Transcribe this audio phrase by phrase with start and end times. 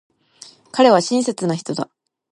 [0.71, 1.87] 彼は親切な人だ。